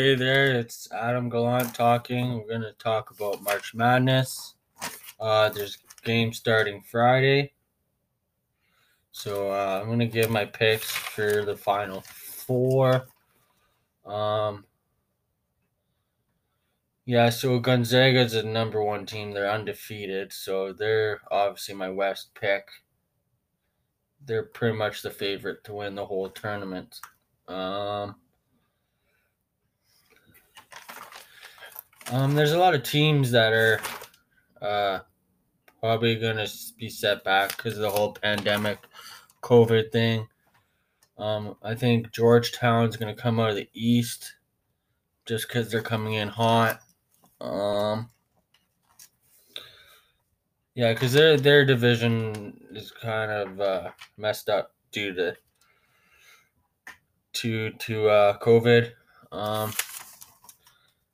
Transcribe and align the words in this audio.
Hey 0.00 0.14
there, 0.14 0.58
it's 0.58 0.90
Adam 0.92 1.28
Gallant 1.28 1.74
talking. 1.74 2.32
We're 2.32 2.46
going 2.46 2.62
to 2.62 2.72
talk 2.78 3.10
about 3.10 3.42
March 3.42 3.74
Madness. 3.74 4.54
Uh, 5.20 5.50
there's 5.50 5.76
games 6.02 6.38
starting 6.38 6.80
Friday. 6.80 7.52
So 9.12 9.50
uh, 9.52 9.78
I'm 9.78 9.88
going 9.88 9.98
to 9.98 10.06
give 10.06 10.30
my 10.30 10.46
picks 10.46 10.90
for 10.90 11.44
the 11.44 11.54
final 11.54 12.00
four. 12.00 13.08
Um, 14.06 14.64
yeah, 17.04 17.28
so 17.28 17.58
Gonzaga 17.58 18.20
is 18.20 18.32
the 18.32 18.42
number 18.42 18.82
one 18.82 19.04
team. 19.04 19.32
They're 19.32 19.50
undefeated, 19.50 20.32
so 20.32 20.72
they're 20.72 21.20
obviously 21.30 21.74
my 21.74 21.90
West 21.90 22.30
pick. 22.34 22.66
They're 24.24 24.44
pretty 24.44 24.78
much 24.78 25.02
the 25.02 25.10
favorite 25.10 25.62
to 25.64 25.74
win 25.74 25.94
the 25.94 26.06
whole 26.06 26.30
tournament. 26.30 27.00
Um, 27.48 28.14
um, 32.10 32.34
there's 32.34 32.52
a 32.52 32.58
lot 32.58 32.74
of 32.74 32.82
teams 32.82 33.30
that 33.30 33.52
are 33.52 33.80
uh, 34.60 35.00
probably 35.80 36.16
going 36.16 36.36
to 36.36 36.50
be 36.78 36.88
set 36.88 37.24
back 37.24 37.56
because 37.56 37.74
of 37.74 37.82
the 37.82 37.90
whole 37.90 38.12
pandemic, 38.12 38.78
COVID 39.42 39.92
thing. 39.92 40.26
Um, 41.18 41.56
I 41.62 41.74
think 41.74 42.12
Georgetown's 42.12 42.96
going 42.96 43.14
to 43.14 43.20
come 43.20 43.38
out 43.38 43.50
of 43.50 43.56
the 43.56 43.68
East 43.74 44.34
just 45.26 45.48
because 45.48 45.70
they're 45.70 45.82
coming 45.82 46.14
in 46.14 46.28
hot. 46.28 46.80
Um, 47.40 48.10
yeah, 50.74 50.92
because 50.92 51.12
their 51.12 51.36
their 51.36 51.64
division 51.64 52.58
is 52.72 52.90
kind 52.90 53.30
of 53.30 53.60
uh, 53.60 53.90
messed 54.16 54.48
up 54.48 54.74
due 54.92 55.12
to 55.14 55.36
to 57.34 57.70
to 57.70 58.08
uh, 58.08 58.38
COVID. 58.38 58.92
Um, 59.30 59.72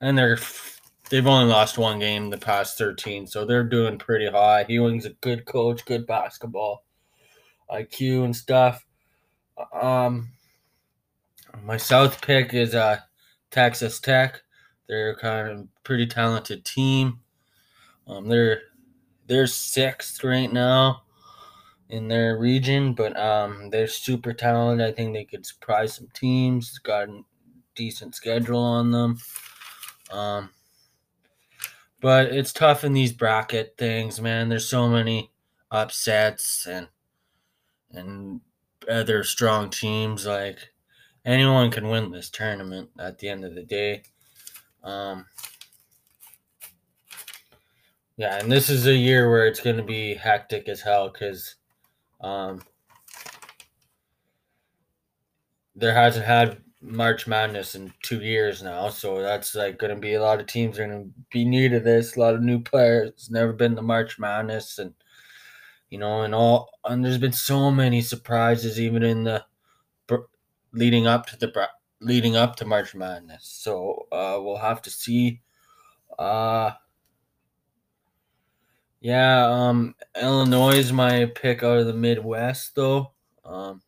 and 0.00 0.16
they're 0.16 0.38
they've 1.08 1.26
only 1.26 1.50
lost 1.50 1.78
one 1.78 1.98
game 1.98 2.30
the 2.30 2.38
past 2.38 2.78
13, 2.78 3.26
so 3.26 3.44
they're 3.44 3.64
doing 3.64 3.98
pretty 3.98 4.28
high. 4.28 4.64
Ewing's 4.68 5.06
a 5.06 5.10
good 5.10 5.44
coach, 5.44 5.84
good 5.84 6.06
basketball 6.06 6.84
IQ 7.70 8.24
and 8.24 8.36
stuff. 8.36 8.84
Um, 9.72 10.30
my 11.64 11.76
South 11.76 12.20
pick 12.22 12.54
is 12.54 12.74
uh, 12.74 12.98
Texas 13.50 14.00
Tech. 14.00 14.42
They're 14.88 15.16
kind 15.16 15.48
of 15.48 15.68
pretty 15.84 16.06
talented 16.06 16.64
team. 16.64 17.20
Um, 18.06 18.28
they're 18.28 18.62
they're 19.26 19.46
sixth 19.46 20.24
right 20.24 20.50
now 20.50 21.02
in 21.90 22.08
their 22.08 22.38
region, 22.38 22.94
but 22.94 23.18
um, 23.18 23.68
they're 23.70 23.86
super 23.86 24.32
talented. 24.32 24.86
I 24.86 24.92
think 24.92 25.12
they 25.12 25.24
could 25.24 25.44
surprise 25.44 25.94
some 25.94 26.08
teams. 26.14 26.78
Got 26.78 27.08
a 27.08 27.20
decent 27.74 28.14
schedule 28.14 28.62
on 28.62 28.90
them. 28.90 29.18
Um, 30.10 30.50
but 32.00 32.26
it's 32.26 32.52
tough 32.52 32.84
in 32.84 32.92
these 32.92 33.12
bracket 33.12 33.74
things, 33.76 34.20
man. 34.20 34.48
There's 34.48 34.68
so 34.68 34.88
many 34.88 35.32
upsets 35.70 36.66
and 36.66 36.88
and 37.90 38.40
other 38.88 39.24
strong 39.24 39.70
teams. 39.70 40.26
Like 40.26 40.58
anyone 41.24 41.70
can 41.70 41.88
win 41.88 42.10
this 42.10 42.30
tournament 42.30 42.90
at 42.98 43.18
the 43.18 43.28
end 43.28 43.44
of 43.44 43.54
the 43.54 43.64
day. 43.64 44.02
Um, 44.82 45.26
yeah, 48.16 48.38
and 48.38 48.50
this 48.50 48.68
is 48.68 48.86
a 48.86 48.94
year 48.94 49.30
where 49.30 49.46
it's 49.46 49.60
going 49.60 49.76
to 49.76 49.82
be 49.82 50.14
hectic 50.14 50.68
as 50.68 50.80
hell 50.80 51.08
because 51.08 51.56
um, 52.20 52.62
there 55.76 55.94
hasn't 55.94 56.26
had 56.26 56.60
March 56.80 57.26
Madness 57.26 57.74
in 57.74 57.92
two 58.02 58.20
years 58.20 58.62
now, 58.62 58.88
so 58.88 59.20
that's 59.20 59.54
like 59.54 59.78
going 59.78 59.94
to 59.94 60.00
be 60.00 60.14
a 60.14 60.22
lot 60.22 60.40
of 60.40 60.46
teams 60.46 60.78
are 60.78 60.86
going 60.86 61.04
to 61.04 61.10
be 61.30 61.44
new 61.44 61.68
to 61.68 61.80
this. 61.80 62.16
A 62.16 62.20
lot 62.20 62.34
of 62.34 62.42
new 62.42 62.60
players, 62.60 63.28
never 63.30 63.52
been 63.52 63.74
to 63.76 63.82
March 63.82 64.18
Madness, 64.18 64.78
and 64.78 64.94
you 65.90 65.98
know, 65.98 66.22
and 66.22 66.34
all, 66.34 66.70
and 66.84 67.04
there's 67.04 67.18
been 67.18 67.32
so 67.32 67.70
many 67.70 68.00
surprises 68.00 68.80
even 68.80 69.02
in 69.02 69.24
the 69.24 69.44
leading 70.72 71.06
up 71.06 71.26
to 71.26 71.36
the 71.36 71.68
leading 72.00 72.36
up 72.36 72.56
to 72.56 72.64
March 72.64 72.94
Madness. 72.94 73.44
So 73.44 74.06
uh, 74.12 74.38
we'll 74.40 74.56
have 74.56 74.82
to 74.82 74.90
see. 74.90 75.40
Uh, 76.18 76.72
yeah, 79.00 79.46
um, 79.46 79.94
Illinois 80.20 80.76
is 80.76 80.92
my 80.92 81.26
pick 81.26 81.62
out 81.62 81.78
of 81.78 81.86
the 81.86 81.94
Midwest, 81.94 82.74
though. 82.74 83.12
Um, 83.44 83.80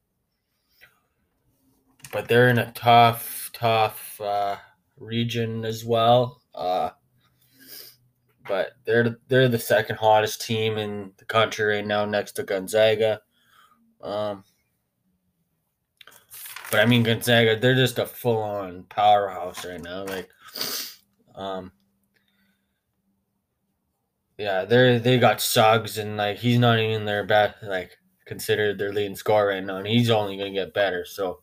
but 2.13 2.29
they're 2.29 2.49
in 2.49 2.59
a 2.59 2.73
tough, 2.73 3.51
tough 3.53 4.21
uh, 4.21 4.57
region 4.99 5.65
as 5.65 5.85
well. 5.85 6.43
Uh, 6.55 6.91
but 8.49 8.73
they're 8.85 9.17
they're 9.29 9.49
the 9.49 9.59
second 9.59 9.97
hottest 9.97 10.41
team 10.43 10.77
in 10.77 11.13
the 11.19 11.25
country 11.25 11.77
right 11.77 11.87
now, 11.87 12.05
next 12.05 12.33
to 12.33 12.43
Gonzaga. 12.43 13.21
Um, 14.03 14.45
but 16.71 16.81
I 16.81 16.87
mean 16.87 17.03
Gonzaga, 17.03 17.59
they're 17.59 17.75
just 17.75 17.99
a 17.99 18.07
full 18.07 18.43
on 18.43 18.85
powerhouse 18.85 19.65
right 19.65 19.83
now. 19.83 20.05
Like, 20.05 20.29
um, 21.35 21.73
yeah, 24.39 24.65
they're 24.65 24.99
they 24.99 25.19
got 25.19 25.41
Suggs 25.41 25.99
and 25.99 26.17
like 26.17 26.39
he's 26.39 26.59
not 26.59 26.79
even 26.79 27.05
their 27.05 27.25
best 27.25 27.63
like 27.63 27.99
considered 28.25 28.79
their 28.79 28.93
leading 28.93 29.17
scorer 29.17 29.49
right 29.49 29.65
now, 29.65 29.77
and 29.77 29.87
he's 29.87 30.11
only 30.11 30.37
gonna 30.37 30.51
get 30.51 30.75
better. 30.75 31.05
So 31.05 31.43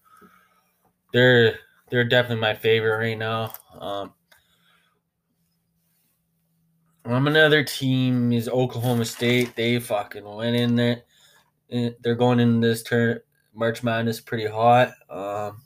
they're 1.18 1.60
they're 1.90 2.04
definitely 2.04 2.42
my 2.42 2.54
favorite 2.54 2.98
right 2.98 3.18
now. 3.18 3.54
Um, 3.80 4.14
um 7.06 7.28
another 7.28 7.64
team 7.64 8.32
is 8.32 8.48
Oklahoma 8.48 9.06
State. 9.06 9.56
They 9.56 9.80
fucking 9.80 10.24
went 10.24 10.56
in 10.56 10.76
there. 10.76 11.04
They're 11.70 12.16
going 12.16 12.40
in 12.40 12.60
this 12.60 12.84
turn 12.84 13.20
March 13.54 13.84
Madness 13.84 14.22
pretty 14.22 14.46
hot. 14.46 14.92
Um, 15.10 15.62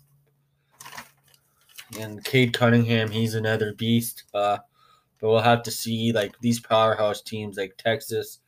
and 1.99 2.23
Cade 2.23 2.53
Cunningham, 2.53 3.11
he's 3.11 3.35
another 3.35 3.73
beast. 3.73 4.23
Uh, 4.33 4.59
but 5.19 5.29
we'll 5.29 5.39
have 5.39 5.63
to 5.63 5.71
see 5.71 6.13
like 6.13 6.39
these 6.39 6.59
powerhouse 6.59 7.21
teams 7.21 7.57
like 7.57 7.75
Texas, 7.77 8.39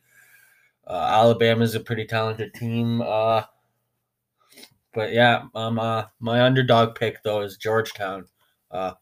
uh, 0.86 1.08
Alabama 1.10 1.62
is 1.62 1.74
a 1.74 1.80
pretty 1.80 2.06
talented 2.06 2.54
team. 2.54 3.02
Uh, 3.02 3.42
but 4.94 5.12
yeah, 5.12 5.44
um, 5.54 5.78
uh, 5.78 6.04
my 6.20 6.42
underdog 6.42 6.94
pick 6.94 7.22
though 7.22 7.40
is 7.42 7.56
Georgetown. 7.56 8.26
Uh, 8.70 8.92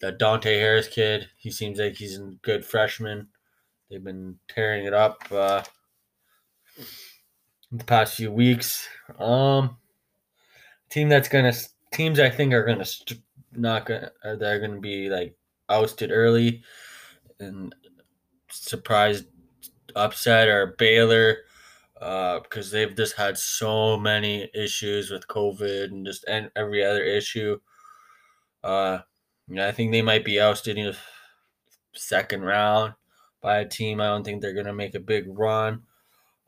the 0.00 0.12
Dante 0.12 0.58
Harris 0.58 0.88
kid, 0.88 1.28
he 1.36 1.50
seems 1.50 1.78
like 1.78 1.94
he's 1.94 2.18
a 2.18 2.32
good 2.42 2.64
freshman. 2.64 3.28
They've 3.90 4.02
been 4.02 4.38
tearing 4.48 4.84
it 4.84 4.92
up 4.92 5.22
uh, 5.30 5.62
the 7.72 7.84
past 7.84 8.14
few 8.14 8.30
weeks. 8.32 8.88
Um, 9.18 9.76
team 10.90 11.08
that's 11.08 11.28
gonna 11.28 11.52
teams 11.92 12.18
I 12.20 12.30
think 12.30 12.52
are 12.52 12.64
gonna 12.64 12.84
st- 12.84 13.22
not 13.52 13.86
gonna 13.86 14.10
are 14.24 14.36
they're 14.36 14.60
gonna 14.60 14.80
be 14.80 15.08
like 15.08 15.36
ousted 15.68 16.10
early 16.12 16.62
and 17.40 17.74
surprised 18.50 19.26
upset 19.94 20.48
or 20.48 20.74
Baylor 20.78 21.38
uh, 22.00 22.40
because 22.40 22.70
they've 22.70 22.94
just 22.94 23.16
had 23.16 23.38
so 23.38 23.96
many 23.96 24.50
issues 24.54 25.10
with 25.10 25.28
COVID 25.28 25.84
and 25.84 26.06
just 26.06 26.24
and 26.28 26.50
every 26.56 26.84
other 26.84 27.02
issue. 27.02 27.58
Uh, 28.62 28.98
I 29.58 29.72
think 29.72 29.92
they 29.92 30.02
might 30.02 30.24
be 30.24 30.40
ousted 30.40 30.76
in 30.76 30.86
the 30.86 30.96
second 31.94 32.42
round 32.42 32.94
by 33.40 33.58
a 33.58 33.68
team. 33.68 34.00
I 34.00 34.06
don't 34.06 34.24
think 34.24 34.42
they're 34.42 34.54
gonna 34.54 34.72
make 34.74 34.94
a 34.94 35.00
big 35.00 35.24
run. 35.28 35.82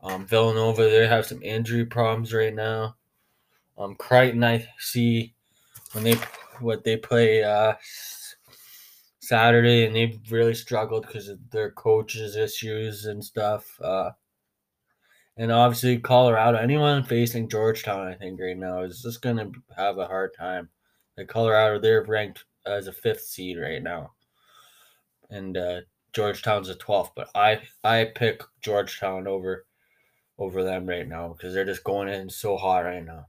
Um, 0.01 0.25
Villanova, 0.25 0.83
they 0.83 1.07
have 1.07 1.25
some 1.25 1.41
injury 1.43 1.85
problems 1.85 2.33
right 2.33 2.53
now. 2.53 2.95
Um, 3.77 3.95
Creighton, 3.95 4.43
I 4.43 4.67
see 4.77 5.33
when 5.93 6.03
they 6.03 6.15
what 6.59 6.83
they 6.83 6.97
play 6.97 7.43
uh, 7.43 7.73
Saturday, 9.19 9.85
and 9.85 9.95
they've 9.95 10.19
really 10.29 10.53
struggled 10.53 11.07
because 11.07 11.29
of 11.29 11.39
their 11.51 11.71
coaches' 11.71 12.35
issues 12.35 13.05
and 13.05 13.23
stuff. 13.23 13.79
Uh, 13.81 14.11
and 15.39 15.53
obviously, 15.53 15.97
Colorado, 15.97 16.57
anyone 16.57 17.01
facing 17.01 17.47
Georgetown, 17.47 18.05
I 18.05 18.13
think 18.13 18.41
right 18.41 18.57
now 18.57 18.81
is 18.81 19.01
just 19.01 19.21
gonna 19.21 19.49
have 19.75 19.97
a 19.97 20.05
hard 20.05 20.35
time. 20.37 20.67
Like 21.17 21.29
Colorado, 21.29 21.79
they're 21.79 22.03
ranked 22.03 22.43
as 22.65 22.87
a 22.87 22.91
fifth 22.91 23.21
seed 23.21 23.57
right 23.57 23.81
now, 23.81 24.11
and 25.29 25.55
uh, 25.55 25.81
Georgetown's 26.11 26.67
a 26.67 26.75
twelfth. 26.75 27.13
But 27.15 27.29
I 27.33 27.61
I 27.85 28.11
pick 28.13 28.43
Georgetown 28.61 29.27
over 29.27 29.65
over 30.37 30.61
them 30.61 30.85
right 30.85 31.07
now 31.07 31.29
because 31.29 31.53
they're 31.53 31.63
just 31.63 31.85
going 31.85 32.09
in 32.09 32.29
so 32.29 32.57
hot 32.57 32.79
right 32.79 33.05
now. 33.05 33.27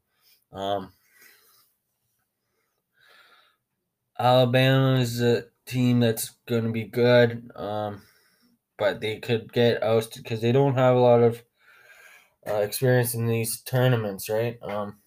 Um, 0.52 0.92
Alabama 4.18 4.98
is 4.98 5.22
a 5.22 5.44
team 5.64 6.00
that's 6.00 6.30
going 6.46 6.64
to 6.64 6.72
be 6.72 6.84
good, 6.84 7.50
um, 7.54 8.02
but 8.78 9.00
they 9.00 9.20
could 9.20 9.52
get 9.52 9.82
ousted 9.82 10.24
because 10.24 10.40
they 10.40 10.52
don't 10.52 10.74
have 10.74 10.96
a 10.96 11.00
lot 11.00 11.22
of 11.22 11.42
uh, 12.48 12.56
experience 12.56 13.14
in 13.14 13.26
these 13.26 13.60
tournaments, 13.60 14.28
right? 14.28 14.58
Um, 14.62 14.98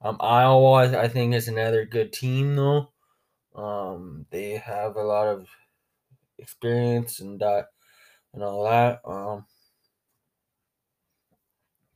um, 0.00 0.16
Iowa, 0.20 0.98
I 0.98 1.08
think, 1.08 1.34
is 1.34 1.48
another 1.48 1.84
good 1.84 2.12
team, 2.12 2.56
though. 2.56 2.90
Um, 3.54 4.26
they 4.30 4.52
have 4.52 4.96
a 4.96 5.02
lot 5.02 5.28
of 5.28 5.46
experience 6.38 7.20
and 7.20 7.38
that 7.40 7.68
and 8.32 8.42
all 8.42 8.64
that. 8.64 9.00
Um, 9.04 9.46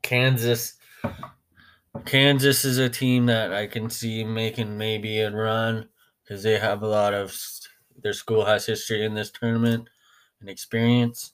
Kansas. 0.03 0.75
Kansas 2.05 2.65
is 2.65 2.79
a 2.79 2.89
team 2.89 3.27
that 3.27 3.53
I 3.53 3.67
can 3.67 3.89
see 3.91 4.23
making 4.23 4.77
maybe 4.77 5.21
a 5.21 5.31
run 5.31 5.89
because 6.23 6.43
they 6.43 6.59
have 6.59 6.83
a 6.83 6.87
lot 6.87 7.15
of 7.15 7.35
their 8.03 8.13
school 8.13 8.45
has 8.45 8.67
history 8.67 9.05
in 9.05 9.15
this 9.15 9.31
tournament 9.31 9.89
and 10.41 10.51
experience. 10.51 11.33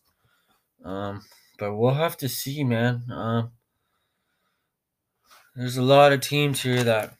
Um, 0.84 1.22
but 1.62 1.76
we'll 1.76 1.94
have 1.94 2.16
to 2.16 2.28
see, 2.28 2.64
man. 2.64 3.04
Um, 3.08 3.52
there's 5.54 5.76
a 5.76 5.82
lot 5.82 6.12
of 6.12 6.20
teams 6.20 6.60
here 6.60 6.82
that 6.82 7.14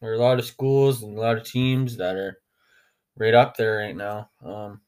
are 0.00 0.12
a 0.12 0.18
lot 0.18 0.38
of 0.38 0.44
schools 0.44 1.02
and 1.02 1.18
a 1.18 1.20
lot 1.20 1.36
of 1.36 1.42
teams 1.42 1.96
that 1.96 2.14
are 2.14 2.38
right 3.16 3.34
up 3.34 3.56
there 3.56 3.78
right 3.78 3.96
now. 3.96 4.30
Um, 4.40 4.82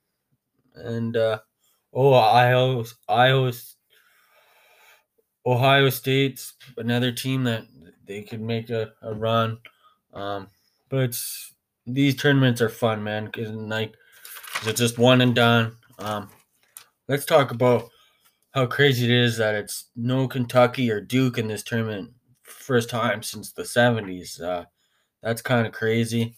and 0.77 1.17
uh, 1.17 1.41
oh, 1.93 2.15
Ohio, 2.15 2.85
Iowa, 3.09 3.51
Ohio 5.45 5.91
State's 5.91 6.55
another 6.77 7.11
team 7.11 7.43
that 7.43 7.65
they 8.07 8.23
could 8.23 8.41
make 8.41 8.71
a, 8.71 8.93
a 9.03 9.13
run. 9.13 9.59
Um, 10.15 10.47
but 10.89 11.19
these 11.85 12.15
tournaments 12.15 12.61
are 12.61 12.69
fun, 12.69 13.03
man. 13.03 13.27
Cause 13.33 13.49
like 13.49 13.93
it's 14.67 14.79
just 14.79 14.99
one 14.99 15.21
and 15.21 15.35
done. 15.35 15.73
Um, 15.99 16.31
let's 17.09 17.25
talk 17.25 17.51
about 17.51 17.91
how 18.53 18.67
crazy 18.67 19.05
it 19.05 19.11
is 19.11 19.37
that 19.37 19.55
it's 19.55 19.91
no 19.95 20.27
Kentucky 20.27 20.91
or 20.91 21.01
Duke 21.01 21.39
in 21.39 21.49
this 21.49 21.63
tournament. 21.63 22.13
First 22.43 22.91
time 22.91 23.23
since 23.23 23.53
the 23.53 23.65
seventies. 23.65 24.41
Uh, 24.41 24.65
that's 25.23 25.43
kind 25.43 25.67
of 25.67 25.73
crazy 25.73 26.37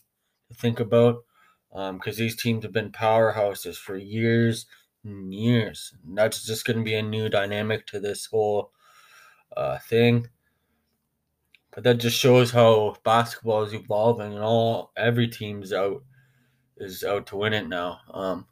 to 0.48 0.54
think 0.54 0.80
about 0.80 1.24
because 1.70 2.18
um, 2.18 2.18
these 2.18 2.40
teams 2.40 2.64
have 2.64 2.72
been 2.72 2.90
powerhouses 2.92 3.76
for 3.76 3.96
years 3.96 4.66
and 5.04 5.32
years. 5.32 5.94
And 6.04 6.16
that's 6.16 6.44
just 6.44 6.66
going 6.66 6.78
to 6.78 6.84
be 6.84 6.94
a 6.94 7.02
new 7.02 7.28
dynamic 7.28 7.86
to 7.88 8.00
this 8.00 8.26
whole 8.26 8.72
uh, 9.56 9.78
thing. 9.78 10.28
But 11.74 11.84
that 11.84 11.94
just 11.94 12.18
shows 12.18 12.50
how 12.50 12.96
basketball 13.02 13.62
is 13.62 13.72
evolving, 13.72 14.34
and 14.34 14.42
all 14.42 14.92
every 14.94 15.26
team's 15.26 15.72
out 15.72 16.02
is 16.76 17.02
out 17.02 17.26
to 17.28 17.36
win 17.36 17.54
it 17.54 17.66
now. 17.66 18.00
Um, 18.12 18.46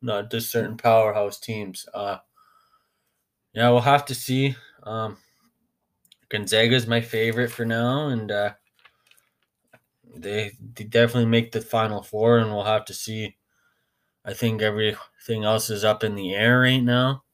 not 0.00 0.30
just 0.30 0.50
certain 0.50 0.78
powerhouse 0.78 1.38
teams. 1.38 1.86
Uh, 1.92 2.18
yeah, 3.54 3.68
we'll 3.70 3.80
have 3.80 4.04
to 4.06 4.14
see. 4.14 4.56
Um, 4.82 5.16
Gonzaga 6.28 6.74
is 6.74 6.86
my 6.86 7.00
favorite 7.00 7.50
for 7.50 7.64
now, 7.64 8.08
and 8.08 8.30
uh, 8.30 8.52
they, 10.16 10.52
they 10.74 10.84
definitely 10.84 11.26
make 11.26 11.52
the 11.52 11.60
final 11.60 12.02
four, 12.02 12.38
and 12.38 12.50
we'll 12.50 12.64
have 12.64 12.86
to 12.86 12.94
see. 12.94 13.36
I 14.24 14.32
think 14.32 14.62
everything 14.62 15.44
else 15.44 15.68
is 15.68 15.84
up 15.84 16.04
in 16.04 16.14
the 16.14 16.34
air 16.34 16.60
right 16.60 16.82
now. 16.82 17.24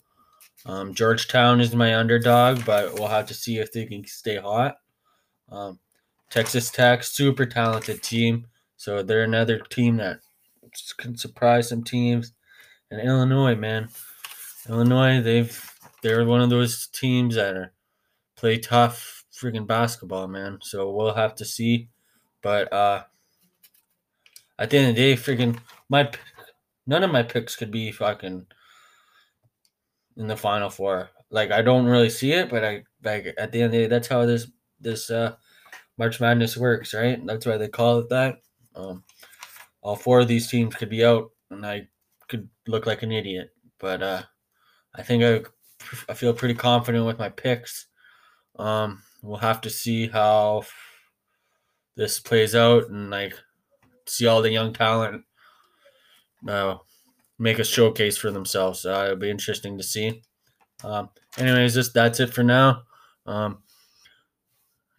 Um, 0.67 0.95
Georgetown 0.95 1.61
is 1.61 1.75
my 1.75 1.95
underdog, 1.95 2.65
but 2.65 2.95
we'll 2.95 3.09
have 3.09 3.27
to 3.27 3.35
see 3.35 3.59
if 3.59 3.73
they 3.73 3.87
can 3.87 4.05
stay 4.07 4.37
hot. 4.37 4.77
Um, 5.51 5.79
Texas 6.31 6.71
Tech, 6.71 7.05
super 7.05 7.47
talented 7.47 8.03
team, 8.03 8.47
so 8.77 9.03
they're 9.03 9.23
another 9.23 9.59
team 9.59 9.97
that 9.99 10.21
can 10.97 11.17
surprise 11.17 11.69
some 11.69 11.85
teams. 11.85 12.33
And 12.91 13.01
Illinois, 13.01 13.55
man, 13.55 13.89
Illinois, 14.69 15.21
they've 15.21 15.78
they're 16.03 16.25
one 16.25 16.41
of 16.41 16.51
those 16.51 16.87
teams 16.89 17.35
that 17.35 17.57
are 17.57 17.73
play 18.37 18.59
tough 18.59 19.25
freaking 19.33 19.67
basketball, 19.67 20.29
man. 20.29 20.59
So 20.63 20.91
we'll 20.91 21.15
have 21.15 21.35
to 21.37 21.45
see. 21.45 21.89
But 22.43 22.73
uh 22.73 23.05
at 24.59 24.71
the 24.71 24.79
end 24.79 24.91
of 24.91 24.97
the 24.97 25.15
day, 25.15 25.21
freaking 25.21 25.59
my 25.89 26.11
none 26.87 27.05
of 27.05 27.11
my 27.11 27.23
picks 27.23 27.57
could 27.57 27.71
be 27.71 27.93
fucking 27.93 28.47
in 30.17 30.27
the 30.27 30.37
final 30.37 30.71
four. 30.71 31.11
Like 31.31 31.51
I 31.51 31.63
don't 31.63 31.87
really 31.87 32.11
see 32.11 32.33
it, 32.33 32.51
but 32.51 32.65
I 32.65 32.85
like 33.05 33.35
at 33.39 33.53
the 33.53 33.63
end 33.63 33.67
of 33.67 33.73
the 33.73 33.79
day, 33.79 33.87
that's 33.87 34.09
how 34.09 34.27
this 34.27 34.51
this 34.81 35.11
uh 35.11 35.35
March 35.99 36.21
Madness 36.21 36.57
works, 36.57 36.95
right? 36.95 37.25
That's 37.27 37.45
why 37.45 37.57
they 37.57 37.69
call 37.69 37.99
it 37.99 38.09
that. 38.11 38.41
Um, 38.75 39.03
all 39.83 39.97
four 39.97 40.21
of 40.21 40.29
these 40.29 40.49
teams 40.49 40.75
could 40.77 40.89
be 40.89 41.05
out, 41.05 41.31
and 41.51 41.67
I 41.67 41.89
could 42.29 42.49
look 42.69 42.87
like 42.87 43.03
an 43.03 43.11
idiot. 43.11 43.51
But 43.81 44.03
uh, 44.03 44.23
I 44.95 45.03
think 45.03 45.25
I 45.25 45.43
I 46.09 46.15
feel 46.15 46.33
pretty 46.33 46.55
confident 46.55 47.07
with 47.07 47.19
my 47.19 47.29
picks. 47.29 47.87
Um, 48.59 49.03
we'll 49.23 49.39
have 49.39 49.61
to 49.63 49.71
see 49.71 50.09
how 50.09 50.65
this 51.97 52.21
plays 52.21 52.55
out, 52.55 52.89
and 52.89 53.11
like 53.11 53.35
see 54.07 54.27
all 54.27 54.43
the 54.43 54.51
young 54.51 54.73
talent 54.73 55.25
uh, 56.47 56.77
make 57.39 57.59
a 57.59 57.65
showcase 57.65 58.17
for 58.17 58.31
themselves. 58.31 58.85
Uh, 58.85 59.05
it'll 59.07 59.17
be 59.17 59.31
interesting 59.31 59.79
to 59.79 59.85
see. 59.85 60.23
Um, 60.85 61.11
anyways, 61.37 61.75
just 61.75 61.95
that's 61.95 62.21
it 62.21 62.33
for 62.33 62.43
now. 62.43 62.83
Um, 63.27 63.59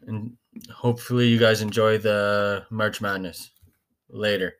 and 0.07 0.37
hopefully 0.73 1.27
you 1.27 1.39
guys 1.39 1.61
enjoy 1.61 1.97
the 1.97 2.65
March 2.69 3.01
Madness. 3.01 3.51
Later. 4.09 4.55